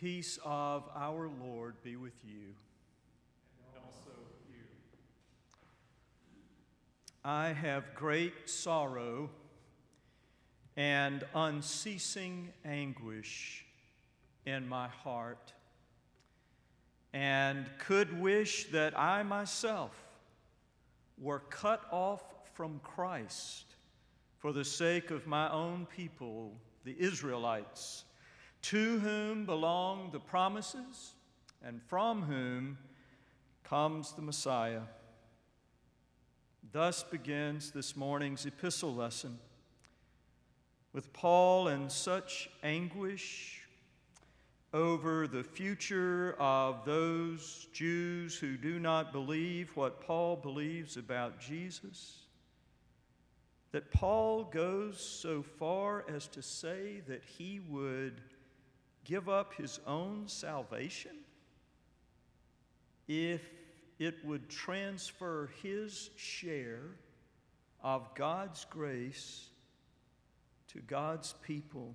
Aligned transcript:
peace 0.00 0.38
of 0.44 0.84
our 0.94 1.28
Lord 1.42 1.74
be 1.82 1.96
with 1.96 2.14
you. 2.24 2.54
And 3.74 3.84
also 3.84 4.10
with 4.10 4.54
you. 4.54 4.64
I 7.24 7.48
have 7.48 7.94
great 7.94 8.48
sorrow 8.48 9.30
and 10.76 11.24
unceasing 11.34 12.52
anguish 12.64 13.64
in 14.46 14.68
my 14.68 14.88
heart, 14.88 15.52
and 17.12 17.66
could 17.78 18.20
wish 18.20 18.70
that 18.70 18.98
I 18.98 19.22
myself 19.22 19.92
were 21.18 21.40
cut 21.40 21.82
off 21.90 22.22
from 22.54 22.80
Christ 22.82 23.66
for 24.38 24.52
the 24.52 24.64
sake 24.64 25.10
of 25.10 25.26
my 25.26 25.50
own 25.52 25.86
people, 25.94 26.54
the 26.84 26.96
Israelites 26.98 28.04
to 28.62 28.98
whom 29.00 29.44
belong 29.44 30.10
the 30.12 30.20
promises 30.20 31.12
and 31.64 31.82
from 31.82 32.22
whom 32.22 32.78
comes 33.64 34.12
the 34.12 34.22
Messiah. 34.22 34.82
Thus 36.72 37.02
begins 37.02 37.70
this 37.70 37.96
morning's 37.96 38.46
epistle 38.46 38.94
lesson 38.94 39.38
with 40.92 41.12
Paul 41.12 41.68
in 41.68 41.90
such 41.90 42.50
anguish 42.62 43.62
over 44.74 45.26
the 45.26 45.44
future 45.44 46.34
of 46.38 46.84
those 46.84 47.68
Jews 47.72 48.36
who 48.36 48.56
do 48.56 48.78
not 48.78 49.12
believe 49.12 49.76
what 49.76 50.00
Paul 50.00 50.36
believes 50.36 50.96
about 50.96 51.40
Jesus, 51.40 52.20
that 53.72 53.90
Paul 53.90 54.44
goes 54.44 54.98
so 55.00 55.42
far 55.42 56.04
as 56.08 56.26
to 56.28 56.42
say 56.42 57.02
that 57.06 57.22
he 57.24 57.60
would 57.68 58.22
give 59.04 59.28
up 59.28 59.54
his 59.54 59.80
own 59.86 60.28
salvation 60.28 61.16
if 63.08 63.42
it 63.98 64.24
would 64.24 64.48
transfer 64.48 65.50
his 65.62 66.10
share 66.16 66.96
of 67.82 68.14
God's 68.14 68.64
grace 68.70 69.48
to 70.68 70.78
God's 70.80 71.34
people. 71.46 71.94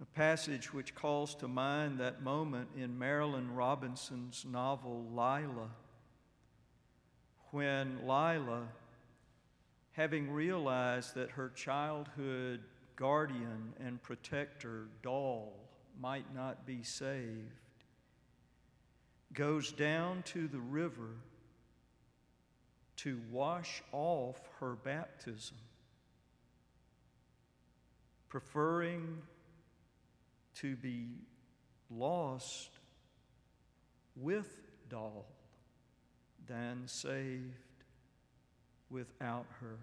A 0.00 0.04
passage 0.04 0.72
which 0.72 0.94
calls 0.94 1.34
to 1.36 1.48
mind 1.48 1.98
that 1.98 2.22
moment 2.22 2.68
in 2.76 2.98
Marilynne 2.98 3.54
Robinson's 3.54 4.44
novel 4.44 5.06
Lila, 5.10 5.70
when 7.50 7.98
Lila, 8.04 8.66
having 9.92 10.30
realized 10.32 11.14
that 11.14 11.32
her 11.32 11.50
childhood 11.50 12.60
guardian 13.02 13.74
and 13.84 14.00
protector, 14.00 14.86
Doll, 15.02 15.52
might 16.00 16.32
not 16.32 16.64
be 16.64 16.84
saved, 16.84 17.50
goes 19.32 19.72
down 19.72 20.22
to 20.22 20.46
the 20.46 20.60
river 20.60 21.10
to 22.98 23.20
wash 23.32 23.82
off 23.90 24.38
her 24.60 24.76
baptism, 24.76 25.56
preferring 28.28 29.18
to 30.54 30.76
be 30.76 31.08
lost 31.90 32.70
with 34.14 34.60
Doll 34.88 35.26
than 36.46 36.84
saved 36.86 37.82
without 38.90 39.46
her. 39.60 39.78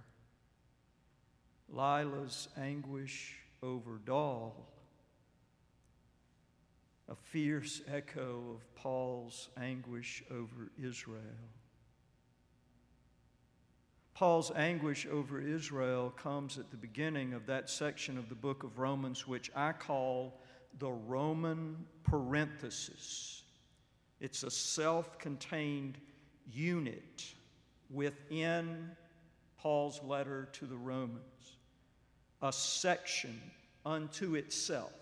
Lila's 1.73 2.47
anguish 2.57 3.35
over 3.61 3.99
Doll, 4.05 4.67
a 7.07 7.15
fierce 7.15 7.81
echo 7.87 8.55
of 8.55 8.75
Paul's 8.75 9.49
anguish 9.59 10.23
over 10.31 10.71
Israel. 10.81 11.21
Paul's 14.13 14.51
anguish 14.55 15.07
over 15.09 15.39
Israel 15.39 16.13
comes 16.17 16.57
at 16.57 16.71
the 16.71 16.77
beginning 16.77 17.33
of 17.33 17.45
that 17.45 17.69
section 17.69 18.17
of 18.17 18.27
the 18.29 18.35
book 18.35 18.63
of 18.63 18.77
Romans, 18.77 19.27
which 19.27 19.49
I 19.55 19.71
call 19.71 20.41
the 20.79 20.91
Roman 20.91 21.85
parenthesis. 22.03 23.43
It's 24.19 24.43
a 24.43 24.51
self 24.51 25.17
contained 25.19 25.97
unit 26.51 27.33
within 27.89 28.91
Paul's 29.57 30.01
letter 30.03 30.49
to 30.53 30.65
the 30.65 30.77
Romans 30.77 31.58
a 32.41 32.53
section 32.53 33.39
unto 33.85 34.35
itself, 34.35 34.93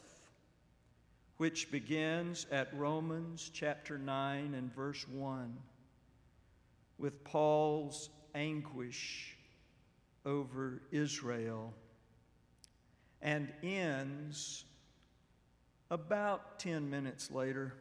which 1.37 1.71
begins 1.71 2.47
at 2.51 2.73
Romans 2.73 3.51
chapter 3.53 3.97
9 3.97 4.53
and 4.53 4.73
verse 4.73 5.07
1 5.07 5.55
with 6.97 7.23
Paul's 7.23 8.09
anguish 8.33 9.37
over 10.25 10.81
Israel 10.91 11.73
and 13.21 13.51
ends 13.63 14.65
about 15.89 16.59
10 16.59 16.89
minutes 16.89 17.31
later 17.31 17.73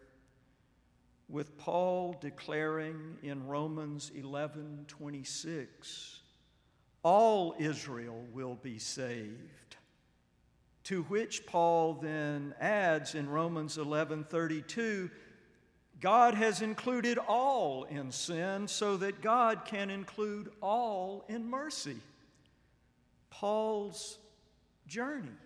with 1.29 1.59
Paul 1.59 2.17
declaring 2.21 3.17
in 3.23 3.47
Romans 3.47 4.13
11 4.15 4.85
26 4.87 6.16
all 7.07 7.55
Israel 7.57 8.25
will 8.33 8.57
be 8.57 8.81
saved. 8.81 9.77
To 10.83 11.05
which 11.05 11.47
Paul 11.47 11.95
then 11.95 12.53
adds 12.59 13.15
in 13.15 13.31
Romans 13.31 13.79
11:32, 13.79 15.09
God 16.01 16.35
has 16.35 16.63
included 16.63 17.17
all 17.17 17.85
in 17.85 18.11
sin 18.11 18.67
so 18.67 18.97
that 18.97 19.23
God 19.23 19.65
can 19.67 19.89
include 19.89 20.53
all 20.61 21.25
in 21.29 21.49
mercy. 21.49 22.01
Paul's 23.31 24.19
journey 24.89 25.39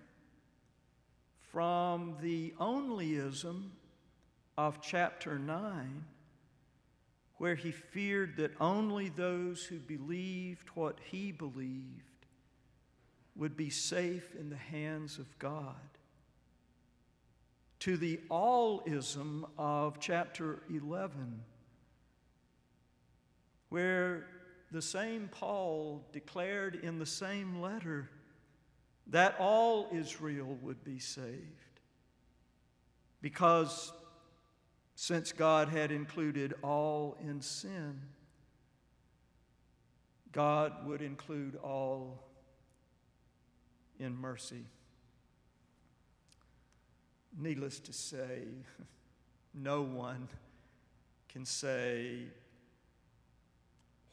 from 1.52 2.16
the 2.22 2.54
onlyism 2.58 3.68
of 4.56 4.80
chapter 4.80 5.38
9 5.38 6.06
where 7.40 7.54
he 7.54 7.70
feared 7.70 8.36
that 8.36 8.50
only 8.60 9.08
those 9.08 9.64
who 9.64 9.78
believed 9.78 10.68
what 10.74 10.98
he 11.10 11.32
believed 11.32 12.26
would 13.34 13.56
be 13.56 13.70
safe 13.70 14.34
in 14.38 14.50
the 14.50 14.56
hands 14.58 15.18
of 15.18 15.38
God. 15.38 15.74
To 17.78 17.96
the 17.96 18.20
allism 18.30 19.46
of 19.56 19.98
chapter 20.00 20.60
11, 20.68 21.42
where 23.70 24.26
the 24.70 24.82
same 24.82 25.30
Paul 25.32 26.04
declared 26.12 26.74
in 26.74 26.98
the 26.98 27.06
same 27.06 27.62
letter 27.62 28.10
that 29.06 29.36
all 29.38 29.88
Israel 29.94 30.58
would 30.60 30.84
be 30.84 30.98
saved 30.98 31.80
because 33.22 33.94
since 35.02 35.32
God 35.32 35.70
had 35.70 35.92
included 35.92 36.52
all 36.62 37.16
in 37.26 37.40
sin, 37.40 38.02
God 40.30 40.86
would 40.86 41.00
include 41.00 41.56
all 41.56 42.22
in 43.98 44.14
mercy. 44.14 44.66
Needless 47.34 47.80
to 47.80 47.94
say, 47.94 48.42
no 49.54 49.80
one 49.80 50.28
can 51.30 51.46
say 51.46 52.24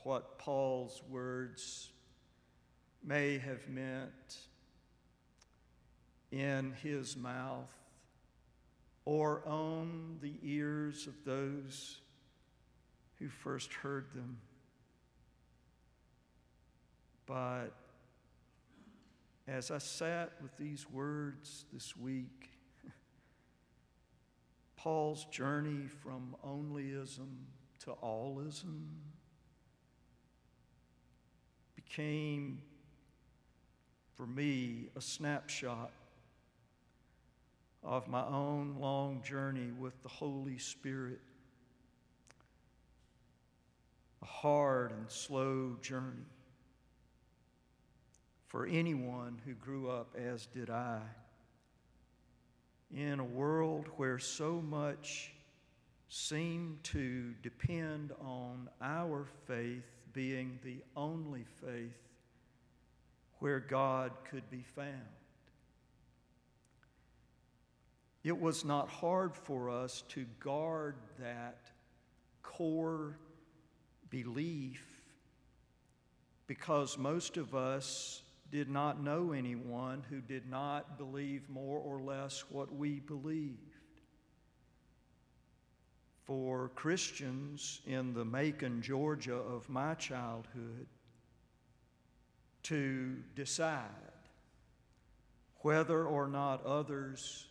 what 0.04 0.40
Paul's 0.40 1.04
words 1.10 1.90
may 3.04 3.40
have 3.40 3.68
meant 3.68 4.38
in 6.32 6.72
his 6.82 7.18
mouth 7.18 7.74
or 9.08 9.42
on 9.46 10.18
the 10.22 10.34
ears 10.44 11.08
of 11.08 11.14
those 11.24 12.02
who 13.18 13.30
first 13.30 13.74
heard 13.74 14.06
them. 14.14 14.38
But 17.26 17.70
as 19.48 19.72
I 19.72 19.78
sat 19.78 20.34
with 20.42 20.58
these 20.58 20.90
words 20.92 21.64
this 21.72 21.96
week, 21.96 22.50
Paul's 24.76 25.24
journey 25.32 25.88
from 25.88 26.36
onlyism 26.46 27.30
to 27.86 27.92
allism 28.04 28.88
became, 31.78 32.62
for 34.16 34.28
me, 34.28 34.90
a 34.98 35.02
snapshot 35.02 35.92
of 37.88 38.10
my 38.10 38.26
own 38.26 38.76
long 38.80 39.22
journey 39.24 39.72
with 39.80 40.02
the 40.04 40.10
Holy 40.10 40.58
Spirit. 40.58 41.22
A 44.22 44.26
hard 44.26 44.92
and 44.92 45.10
slow 45.10 45.78
journey 45.82 46.26
for 48.48 48.66
anyone 48.66 49.40
who 49.46 49.54
grew 49.54 49.90
up 49.90 50.16
as 50.18 50.48
did 50.48 50.70
I 50.70 51.00
in 52.94 53.20
a 53.20 53.26
world 53.26 53.88
where 53.96 54.20
so 54.20 54.62
much 54.62 55.34
seemed 56.10 56.84
to 56.84 57.34
depend 57.42 58.12
on 58.22 58.70
our 58.82 59.28
faith 59.46 59.84
being 60.14 60.60
the 60.64 60.78
only 60.96 61.46
faith 61.62 61.98
where 63.40 63.60
God 63.60 64.12
could 64.30 64.50
be 64.50 64.64
found. 64.76 64.88
It 68.28 68.42
was 68.42 68.66
not 68.66 68.90
hard 68.90 69.34
for 69.34 69.70
us 69.70 70.04
to 70.10 70.26
guard 70.42 70.98
that 71.18 71.72
core 72.44 73.18
belief 74.10 74.84
because 76.46 76.98
most 76.98 77.38
of 77.38 77.56
us 77.56 78.22
did 78.52 78.70
not 78.70 79.02
know 79.02 79.32
anyone 79.32 80.04
who 80.10 80.20
did 80.20 80.46
not 80.46 80.98
believe 80.98 81.50
more 81.50 81.80
or 81.80 82.02
less 82.02 82.44
what 82.50 82.76
we 82.76 83.00
believed. 83.00 83.78
For 86.26 86.68
Christians 86.76 87.80
in 87.88 88.14
the 88.14 88.26
Macon, 88.26 88.82
Georgia 88.82 89.38
of 89.38 89.70
my 89.70 89.94
childhood 89.94 90.88
to 92.64 93.16
decide 93.36 93.86
whether 95.62 96.04
or 96.04 96.28
not 96.28 96.66
others 96.66 97.47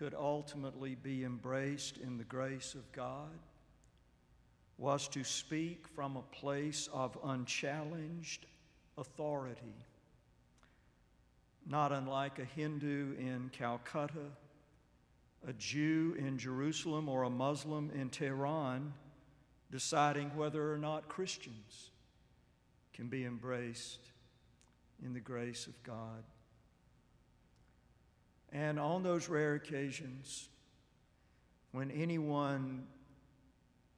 could 0.00 0.14
ultimately 0.14 0.96
be 0.96 1.22
embraced 1.24 1.98
in 1.98 2.18
the 2.18 2.24
grace 2.24 2.74
of 2.74 2.90
God 2.90 3.38
was 4.78 5.06
to 5.08 5.22
speak 5.22 5.86
from 5.94 6.16
a 6.16 6.22
place 6.34 6.88
of 6.92 7.16
unchallenged 7.22 8.46
authority 8.98 9.76
not 11.66 11.92
unlike 11.92 12.38
a 12.38 12.44
Hindu 12.44 13.14
in 13.18 13.50
Calcutta, 13.52 14.26
a 15.46 15.52
Jew 15.54 16.16
in 16.18 16.36
Jerusalem, 16.36 17.08
or 17.08 17.22
a 17.22 17.30
Muslim 17.30 17.90
in 17.94 18.10
Tehran, 18.10 18.92
deciding 19.70 20.36
whether 20.36 20.72
or 20.72 20.78
not 20.78 21.08
Christians 21.08 21.90
can 22.92 23.08
be 23.08 23.24
embraced 23.24 24.00
in 25.04 25.12
the 25.12 25.20
grace 25.20 25.66
of 25.66 25.80
God. 25.82 26.24
And 28.52 28.80
on 28.80 29.02
those 29.02 29.28
rare 29.28 29.54
occasions, 29.54 30.48
when 31.72 31.90
anyone 31.90 32.86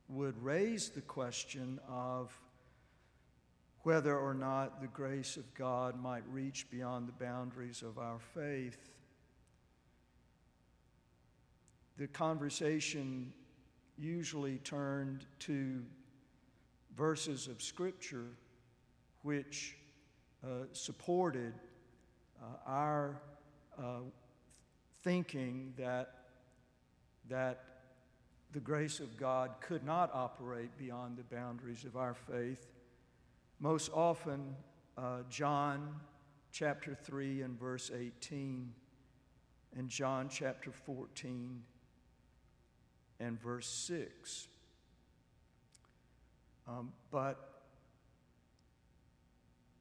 would 0.09 0.43
raise 0.43 0.91
the 0.91 1.01
question 1.01 1.81
of 1.89 2.39
whether 3.83 4.17
or 4.17 4.35
not 4.35 4.81
the 4.81 4.87
grace 4.87 5.37
of 5.37 5.55
God 5.55 6.01
might 6.01 6.23
reach 6.31 6.71
beyond 6.71 7.09
the 7.09 7.25
boundaries 7.25 7.83
of 7.83 7.99
our 7.99 8.19
faith. 8.35 8.91
The 11.99 12.07
conversation 12.07 13.33
usually 13.99 14.59
turned 14.59 15.27
to 15.41 15.83
verses 16.97 17.49
of 17.49 17.61
Scripture 17.63 18.29
which 19.23 19.77
uh, 20.45 20.65
supported 20.73 21.55
uh, 22.41 22.47
our 22.67 23.21
uh, 23.79 24.01
thinking 25.03 25.75
that, 25.79 26.15
that 27.29 27.65
the 28.53 28.61
grace 28.61 29.01
of 29.01 29.17
God 29.17 29.51
could 29.61 29.85
not 29.85 30.11
operate 30.15 30.77
beyond 30.79 31.17
the 31.17 31.35
boundaries 31.35 31.85
of 31.85 31.97
our 31.97 32.15
faith 32.15 32.67
most 33.63 33.91
often, 33.95 34.57
uh, 34.99 35.19
John 35.31 35.95
chapter 36.51 36.97
3 36.97 37.43
and 37.43 37.59
verse 37.59 37.93
18, 37.97 38.73
and 39.77 39.89
John 39.89 40.29
chapter 40.29 40.73
14 40.73 41.63
and 43.21 43.41
verse 43.41 43.69
6. 43.69 44.49
Um, 46.67 46.93
but 47.13 47.63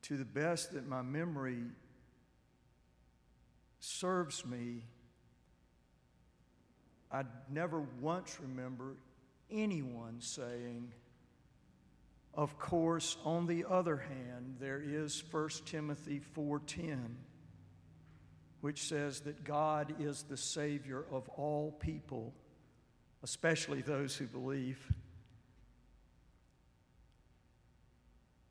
to 0.03 0.15
the 0.15 0.25
best 0.25 0.73
that 0.73 0.87
my 0.87 1.01
memory 1.01 1.63
serves 3.79 4.45
me, 4.45 4.83
I 7.11 7.23
never 7.49 7.81
once 7.99 8.39
remember 8.39 8.95
anyone 9.49 10.21
saying, 10.21 10.93
of 12.33 12.57
course, 12.57 13.17
on 13.25 13.47
the 13.47 13.65
other 13.65 13.97
hand, 13.97 14.55
there 14.59 14.81
is 14.81 15.21
1 15.31 15.65
Timothy 15.65 16.21
4:10, 16.33 17.17
which 18.61 18.83
says 18.83 19.21
that 19.21 19.43
God 19.43 19.95
is 19.99 20.23
the 20.23 20.37
savior 20.37 21.03
of 21.11 21.27
all 21.29 21.73
people, 21.73 22.33
especially 23.23 23.81
those 23.81 24.15
who 24.15 24.27
believe. 24.27 24.93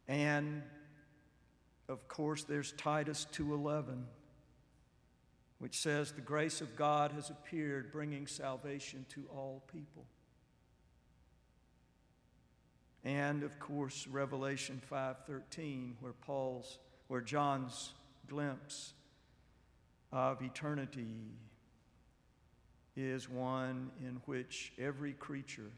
And 0.07 0.63
of 1.89 2.07
course, 2.09 2.45
there's 2.45 2.73
Titus 2.73 3.27
2:11, 3.33 4.07
which 5.61 5.79
says 5.79 6.11
the 6.11 6.21
grace 6.21 6.61
of 6.61 6.75
God 6.75 7.13
has 7.13 7.31
appeared 7.31 7.93
bringing 7.93 8.27
salvation 8.27 9.07
to 9.11 9.27
all 9.31 9.63
people. 9.71 10.07
And 13.05 13.43
of 13.43 13.59
course 13.61 14.07
Revelation 14.07 14.81
5:13 14.81 15.97
where 16.01 16.15
Paul's 16.15 16.79
where 17.09 17.21
John's 17.21 17.93
glimpse 18.27 18.95
of 20.13 20.43
eternity 20.43 21.37
is 22.97 23.29
one 23.29 23.91
in 24.01 24.17
which 24.27 24.73
every 24.79 25.13
creature 25.13 25.73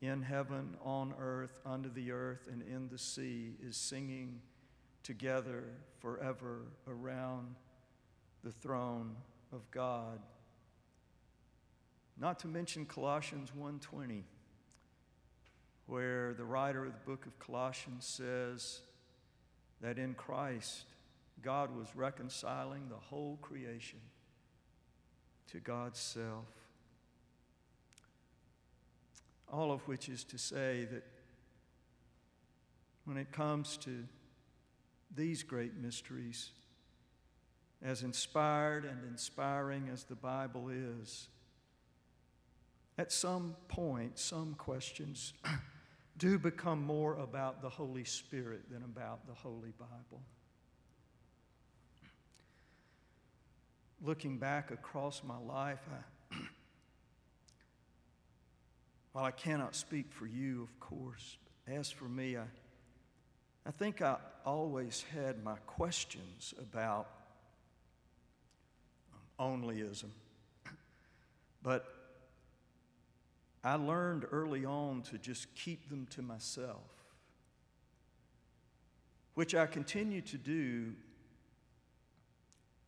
in 0.00 0.22
heaven, 0.22 0.76
on 0.82 1.14
earth, 1.18 1.60
under 1.66 1.88
the 1.88 2.10
earth, 2.10 2.48
and 2.50 2.62
in 2.62 2.88
the 2.88 2.98
sea 2.98 3.56
is 3.62 3.76
singing 3.76 4.40
together 5.02 5.64
forever 5.98 6.62
around 6.86 7.54
the 8.42 8.52
throne 8.52 9.16
of 9.52 9.70
God. 9.70 10.20
Not 12.16 12.38
to 12.40 12.48
mention 12.48 12.86
Colossians 12.86 13.52
1:20 13.54 14.24
where 15.90 16.34
the 16.34 16.44
writer 16.44 16.84
of 16.84 16.92
the 16.92 17.00
book 17.00 17.26
of 17.26 17.36
Colossians 17.40 18.06
says 18.06 18.80
that 19.80 19.98
in 19.98 20.14
Christ, 20.14 20.84
God 21.42 21.74
was 21.74 21.96
reconciling 21.96 22.88
the 22.88 22.96
whole 22.96 23.38
creation 23.42 23.98
to 25.48 25.58
God's 25.58 25.98
self. 25.98 26.46
All 29.52 29.72
of 29.72 29.88
which 29.88 30.08
is 30.08 30.22
to 30.24 30.38
say 30.38 30.86
that 30.92 31.04
when 33.04 33.16
it 33.16 33.32
comes 33.32 33.76
to 33.78 34.04
these 35.12 35.42
great 35.42 35.74
mysteries, 35.74 36.50
as 37.82 38.02
inspired 38.02 38.84
and 38.84 38.98
inspiring 39.08 39.88
as 39.92 40.04
the 40.04 40.14
Bible 40.14 40.68
is, 40.68 41.28
at 42.98 43.10
some 43.10 43.56
point, 43.68 44.18
some 44.18 44.54
questions 44.54 45.32
do 46.18 46.38
become 46.38 46.84
more 46.84 47.14
about 47.16 47.62
the 47.62 47.68
Holy 47.70 48.04
Spirit 48.04 48.70
than 48.70 48.82
about 48.82 49.26
the 49.26 49.32
Holy 49.32 49.72
Bible. 49.78 50.20
Looking 54.02 54.36
back 54.36 54.70
across 54.70 55.22
my 55.24 55.38
life, 55.38 55.80
I, 55.90 56.36
while 59.12 59.24
I 59.24 59.30
cannot 59.30 59.74
speak 59.74 60.12
for 60.12 60.26
you, 60.26 60.62
of 60.62 60.78
course, 60.78 61.38
as 61.66 61.90
for 61.90 62.04
me, 62.04 62.36
I, 62.36 62.44
I 63.64 63.70
think 63.70 64.02
I 64.02 64.16
always 64.44 65.06
had 65.14 65.42
my 65.42 65.56
questions 65.66 66.52
about 66.60 67.08
onlyism. 69.40 70.10
But 71.62 71.86
I 73.64 73.74
learned 73.74 74.26
early 74.30 74.64
on 74.64 75.02
to 75.10 75.18
just 75.18 75.54
keep 75.54 75.88
them 75.88 76.06
to 76.10 76.22
myself, 76.22 76.90
which 79.34 79.54
I 79.54 79.66
continue 79.66 80.20
to 80.22 80.38
do 80.38 80.92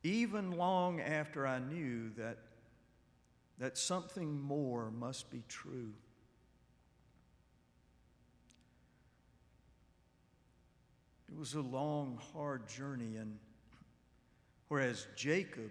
even 0.02 0.52
long 0.52 1.00
after 1.00 1.46
I 1.46 1.58
knew 1.58 2.10
that, 2.16 2.38
that 3.58 3.78
something 3.78 4.40
more 4.40 4.90
must 4.90 5.30
be 5.30 5.42
true. 5.48 5.92
It 11.30 11.38
was 11.38 11.54
a 11.54 11.60
long, 11.60 12.18
hard 12.34 12.68
journey, 12.68 13.16
and 13.16 13.38
whereas 14.68 15.06
Jacob 15.16 15.70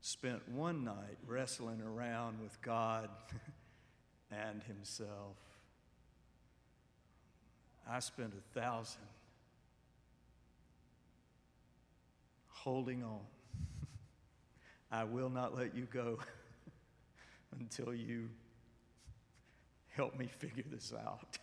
spent 0.00 0.48
one 0.48 0.84
night 0.84 1.18
wrestling 1.26 1.82
around 1.82 2.40
with 2.40 2.60
God 2.62 3.08
and 4.30 4.62
himself. 4.62 5.36
I 7.88 8.00
spent 8.00 8.32
a 8.34 8.60
thousand 8.60 9.02
holding 12.48 13.02
on, 13.02 13.20
I 14.92 15.04
will 15.04 15.30
not 15.30 15.56
let 15.56 15.74
you 15.74 15.86
go 15.90 16.18
until 17.58 17.94
you 17.94 18.28
help 19.88 20.18
me 20.18 20.26
figure 20.26 20.64
this 20.70 20.92
out, 20.92 21.38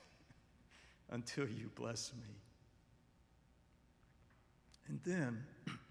until 1.11 1.47
you 1.47 1.69
bless 1.75 2.13
me. 2.13 2.35
And 4.87 4.99
then, 5.03 5.43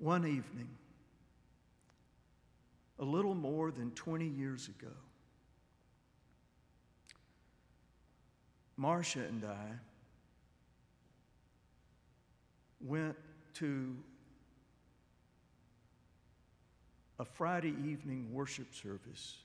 one 0.00 0.26
evening, 0.26 0.68
a 2.98 3.04
little 3.04 3.34
more 3.34 3.70
than 3.70 3.90
20 3.92 4.26
years 4.26 4.68
ago, 4.68 4.92
Marcia 8.76 9.20
and 9.20 9.44
I 9.44 9.78
went 12.80 13.16
to 13.54 13.94
a 17.18 17.24
Friday 17.24 17.74
evening 17.84 18.32
worship 18.32 18.74
service 18.74 19.36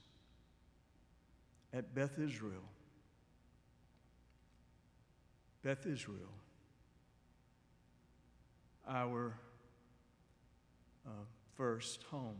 at 1.74 1.94
Beth 1.94 2.18
Israel. 2.18 2.64
Beth 5.62 5.84
Israel, 5.84 6.32
our 8.88 9.34
first 11.56 12.02
home. 12.10 12.36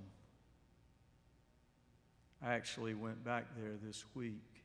I 2.42 2.52
actually 2.52 2.94
went 2.94 3.24
back 3.24 3.46
there 3.56 3.74
this 3.82 4.04
week 4.14 4.62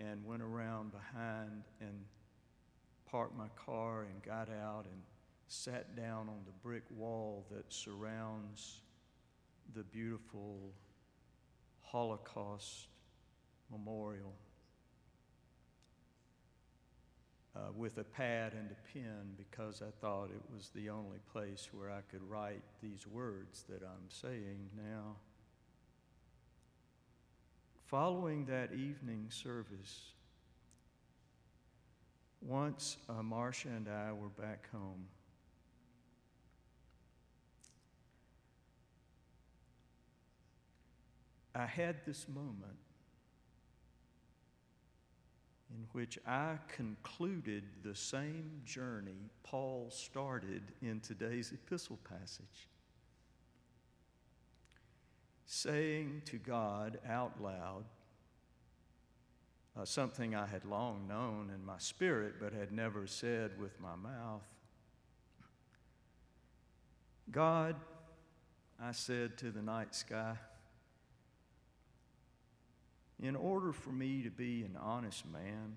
and 0.00 0.24
went 0.24 0.42
around 0.42 0.90
behind 0.92 1.62
and 1.80 2.04
parked 3.10 3.36
my 3.36 3.48
car 3.56 4.02
and 4.02 4.22
got 4.22 4.48
out 4.50 4.86
and 4.90 5.00
sat 5.46 5.94
down 5.94 6.28
on 6.28 6.40
the 6.44 6.52
brick 6.62 6.82
wall 6.96 7.46
that 7.50 7.72
surrounds 7.72 8.80
the 9.74 9.84
beautiful 9.84 10.72
Holocaust 11.82 12.88
memorial 13.70 14.34
uh, 17.64 17.72
with 17.76 17.98
a 17.98 18.04
pad 18.04 18.52
and 18.52 18.70
a 18.70 18.92
pen 18.92 19.34
because 19.36 19.82
I 19.82 19.90
thought 20.00 20.30
it 20.30 20.42
was 20.54 20.70
the 20.74 20.90
only 20.90 21.18
place 21.32 21.68
where 21.72 21.90
I 21.90 22.00
could 22.10 22.22
write 22.28 22.62
these 22.82 23.06
words 23.06 23.64
that 23.68 23.82
I'm 23.82 24.08
saying 24.08 24.70
now. 24.76 25.16
Following 27.86 28.46
that 28.46 28.72
evening 28.72 29.26
service, 29.28 30.12
once 32.40 32.96
uh, 33.08 33.22
Marcia 33.22 33.68
and 33.68 33.88
I 33.88 34.12
were 34.12 34.28
back 34.28 34.68
home, 34.72 35.06
I 41.54 41.66
had 41.66 42.04
this 42.04 42.26
moment 42.28 42.83
which 45.92 46.18
I 46.26 46.58
concluded 46.68 47.64
the 47.82 47.94
same 47.94 48.60
journey 48.64 49.30
Paul 49.42 49.88
started 49.90 50.62
in 50.82 51.00
today's 51.00 51.52
epistle 51.52 51.98
passage, 52.08 52.68
saying 55.46 56.22
to 56.26 56.36
God 56.36 56.98
out 57.08 57.40
loud 57.40 57.84
uh, 59.76 59.84
something 59.84 60.34
I 60.34 60.46
had 60.46 60.64
long 60.64 61.08
known 61.08 61.50
in 61.54 61.64
my 61.64 61.78
spirit 61.78 62.34
but 62.40 62.52
had 62.52 62.72
never 62.72 63.06
said 63.06 63.58
with 63.60 63.80
my 63.80 63.96
mouth. 63.96 64.42
God, 67.30 67.74
I 68.80 68.92
said 68.92 69.36
to 69.38 69.50
the 69.50 69.62
night 69.62 69.94
sky, 69.94 70.36
in 73.22 73.36
order 73.36 73.72
for 73.72 73.90
me 73.90 74.22
to 74.22 74.30
be 74.30 74.62
an 74.62 74.76
honest 74.80 75.24
man, 75.30 75.76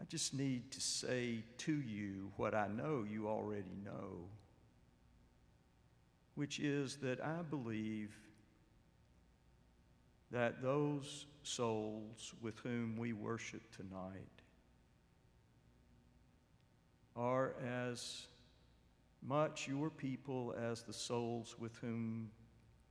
I 0.00 0.04
just 0.04 0.34
need 0.34 0.72
to 0.72 0.80
say 0.80 1.44
to 1.58 1.72
you 1.72 2.32
what 2.36 2.54
I 2.54 2.68
know 2.68 3.04
you 3.10 3.28
already 3.28 3.76
know, 3.84 4.26
which 6.34 6.58
is 6.58 6.96
that 6.96 7.20
I 7.24 7.42
believe 7.42 8.14
that 10.30 10.60
those 10.62 11.26
souls 11.42 12.34
with 12.42 12.58
whom 12.58 12.96
we 12.96 13.12
worship 13.12 13.62
tonight 13.76 14.42
are 17.16 17.54
as 17.64 18.26
much 19.22 19.68
your 19.68 19.90
people 19.90 20.54
as 20.60 20.82
the 20.82 20.92
souls 20.92 21.54
with 21.58 21.76
whom 21.76 22.30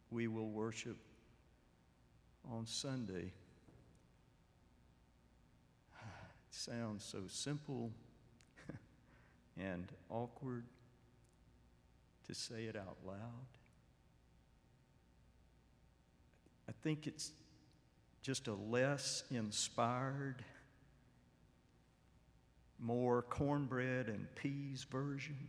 we 0.09 0.27
will 0.27 0.49
worship 0.49 0.97
on 2.51 2.65
Sunday. 2.65 3.31
It 6.49 6.55
sounds 6.55 7.03
so 7.03 7.23
simple 7.27 7.91
and 9.57 9.91
awkward 10.09 10.65
to 12.27 12.33
say 12.33 12.65
it 12.65 12.75
out 12.75 12.97
loud. 13.05 13.17
I 16.69 16.71
think 16.83 17.07
it's 17.07 17.31
just 18.21 18.47
a 18.47 18.53
less 18.53 19.23
inspired, 19.31 20.45
more 22.79 23.21
cornbread 23.23 24.07
and 24.07 24.27
peas 24.35 24.85
version 24.89 25.47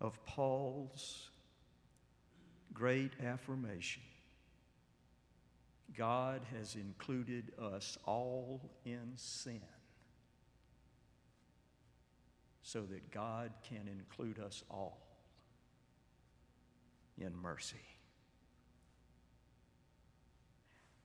of 0.00 0.24
Paul's 0.24 1.28
great 2.72 3.12
affirmation 3.24 4.02
God 5.96 6.42
has 6.56 6.74
included 6.74 7.52
us 7.60 7.98
all 8.04 8.70
in 8.84 9.12
sin 9.16 9.60
so 12.62 12.82
that 12.82 13.10
God 13.10 13.52
can 13.68 13.88
include 13.88 14.38
us 14.38 14.64
all 14.70 14.98
in 17.18 17.36
mercy. 17.36 17.76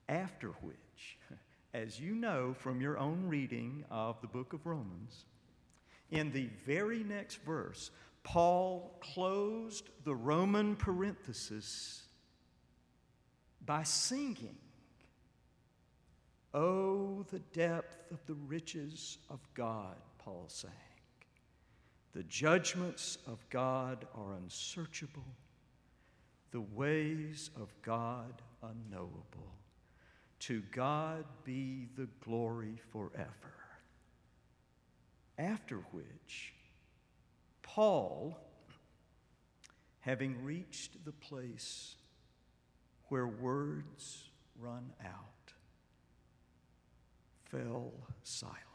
After 0.08 0.48
which, 0.62 1.20
as 1.74 2.00
you 2.00 2.16
know 2.16 2.56
from 2.58 2.82
your 2.82 2.98
own 2.98 3.26
reading 3.28 3.84
of 3.92 4.20
the 4.22 4.28
book 4.28 4.54
of 4.54 4.66
Romans, 4.66 5.26
in 6.10 6.32
the 6.32 6.50
very 6.66 7.04
next 7.04 7.44
verse, 7.44 7.92
Paul 8.24 8.98
closed 9.02 9.90
the 10.04 10.16
Roman 10.16 10.76
parenthesis 10.76 12.04
by 13.66 13.84
singing 13.84 14.58
Oh, 16.54 17.26
the 17.30 17.40
depth 17.40 18.12
of 18.12 18.26
the 18.26 18.34
riches 18.34 19.20
of 19.30 19.40
God, 19.54 19.98
Paul 20.18 20.46
sang. 20.48 20.72
The 22.14 22.24
judgments 22.24 23.20
of 23.28 23.38
God 23.52 24.08
are 24.16 24.34
unsearchable, 24.34 25.36
the 26.52 26.62
ways 26.62 27.52
of 27.56 27.72
God 27.84 28.42
unknowable. 28.64 29.54
To 30.40 30.64
God 30.72 31.26
be 31.44 31.88
the 31.96 32.08
glory 32.24 32.80
forever. 32.92 33.54
After 35.38 35.78
which, 35.92 36.54
Paul, 37.62 38.38
having 40.00 40.44
reached 40.44 41.06
the 41.06 41.12
place 41.12 41.96
where 43.10 43.28
words 43.28 44.30
run 44.60 44.92
out, 45.06 45.39
fell 47.50 47.94
silent. 48.24 48.69